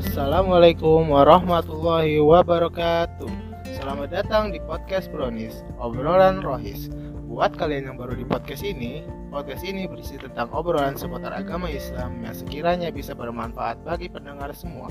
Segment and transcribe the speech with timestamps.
[0.00, 3.28] Assalamualaikum warahmatullahi wabarakatuh.
[3.68, 6.88] Selamat datang di podcast Bronis Obrolan Rohis.
[7.28, 12.16] Buat kalian yang baru di podcast ini Podcast ini berisi tentang obrolan seputar agama Islam
[12.24, 14.88] Yang sekiranya bisa bermanfaat bagi pendengar semua.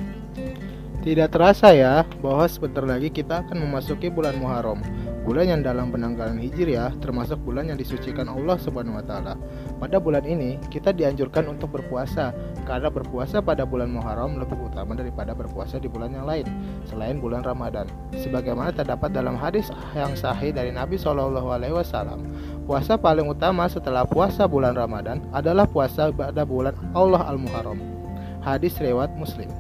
[1.02, 4.78] Tidak terasa ya bahwa sebentar lagi kita akan memasuki bulan Muharram
[5.24, 9.34] bulan yang dalam penanggalan Hijriah termasuk bulan yang disucikan Allah Subhanahu wa taala.
[9.78, 12.32] Pada bulan ini kita dianjurkan untuk berpuasa
[12.64, 16.46] karena berpuasa pada bulan Muharram lebih utama daripada berpuasa di bulan yang lain
[16.88, 17.88] selain bulan Ramadan.
[18.16, 22.24] Sebagaimana terdapat dalam hadis yang sahih dari Nabi Shallallahu alaihi wasallam,
[22.63, 27.80] puasa paling utama setelah puasa bulan Ramadan adalah puasa pada bulan Allah Al-Muharram.
[28.40, 29.52] Hadis riwayat Muslim.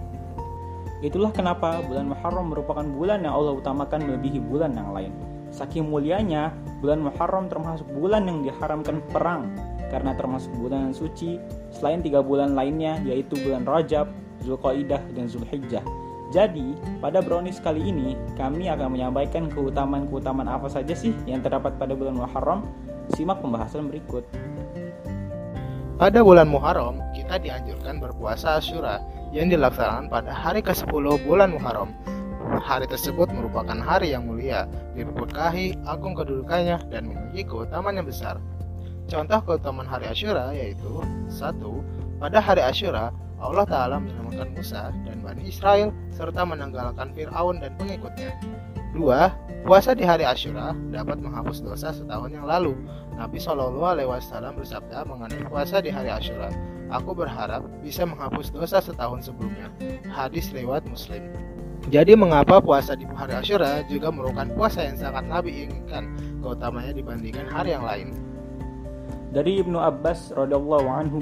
[0.99, 5.15] Itulah kenapa bulan Muharram merupakan bulan yang Allah utamakan melebihi bulan yang lain.
[5.49, 9.49] Saking mulianya, bulan Muharram termasuk bulan yang diharamkan perang
[9.89, 11.41] karena termasuk bulan yang suci
[11.73, 14.09] selain tiga bulan lainnya yaitu bulan Rajab,
[14.45, 15.81] Zulqaidah, dan Zulhijjah.
[16.29, 21.97] Jadi, pada brownies kali ini, kami akan menyampaikan keutamaan-keutamaan apa saja sih yang terdapat pada
[21.97, 22.69] bulan Muharram.
[23.17, 24.21] Simak pembahasan berikut.
[25.97, 29.01] Pada bulan Muharram, kita dianjurkan berpuasa Asyura
[29.33, 31.89] yang dilaksanakan pada hari ke-10 bulan Muharram.
[32.49, 34.65] Hari tersebut merupakan hari yang mulia,
[34.97, 38.41] diberkahi, agung kedudukannya, dan memiliki keutamaan yang besar.
[39.05, 41.85] Contoh keutamaan hari Asyura yaitu satu,
[42.19, 48.35] Pada hari Asyura, Allah Ta'ala menyelamatkan Musa dan Bani Israel serta menanggalkan Fir'aun dan pengikutnya.
[48.91, 52.79] Dua, Puasa di hari Asyura dapat menghapus dosa setahun yang lalu.
[53.19, 56.47] Nabi Shallallahu Alaihi Wasallam bersabda mengenai puasa di hari Asyura,
[56.89, 59.67] Aku berharap bisa menghapus dosa setahun sebelumnya.
[60.07, 61.27] Hadis lewat Muslim.
[61.89, 67.49] Jadi mengapa puasa di hari Asyura juga merupakan puasa yang sangat Nabi inginkan keutamanya dibandingkan
[67.49, 68.13] hari yang lain.
[69.33, 71.17] Dari Ibnu Abbas radhiyallahu anhu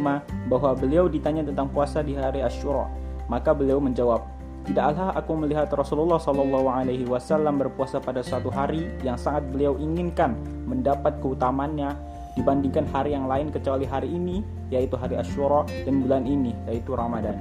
[0.51, 2.91] bahwa beliau ditanya tentang puasa di hari Asyura,
[3.31, 4.27] maka beliau menjawab,
[4.67, 10.35] Tidaklah aku melihat Rasulullah Shallallahu Alaihi Wasallam berpuasa pada suatu hari yang sangat beliau inginkan
[10.67, 11.95] mendapat keutamannya
[12.35, 17.39] dibandingkan hari yang lain kecuali hari ini yaitu hari Asyura dan bulan ini yaitu Ramadan.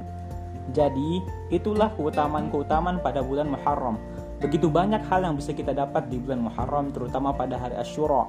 [0.75, 1.23] Jadi,
[1.53, 3.95] itulah keutamaan-keutamaan pada bulan Muharram.
[4.43, 8.27] Begitu banyak hal yang bisa kita dapat di bulan Muharram, terutama pada hari Ashura.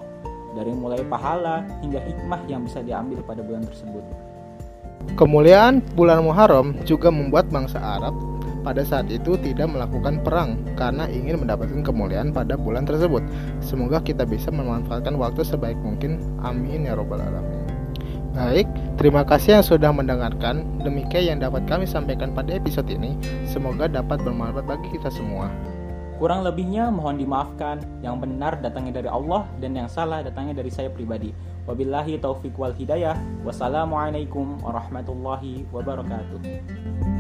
[0.56, 4.00] Dari mulai pahala hingga hikmah yang bisa diambil pada bulan tersebut.
[5.14, 8.16] Kemuliaan bulan Muharram juga membuat bangsa Arab
[8.68, 13.24] pada saat itu tidak melakukan perang karena ingin mendapatkan kemuliaan pada bulan tersebut.
[13.64, 16.20] Semoga kita bisa memanfaatkan waktu sebaik mungkin.
[16.44, 17.57] Amin ya robbal alamin.
[18.38, 20.62] Baik, terima kasih yang sudah mendengarkan.
[20.86, 23.18] Demikian yang dapat kami sampaikan pada episode ini.
[23.42, 25.50] Semoga dapat bermanfaat bagi kita semua.
[26.22, 27.82] Kurang lebihnya mohon dimaafkan.
[27.98, 31.34] Yang benar datangnya dari Allah dan yang salah datangnya dari saya pribadi.
[31.66, 33.18] Wabillahi taufiq wal hidayah.
[33.42, 37.17] Wassalamualaikum warahmatullahi wabarakatuh.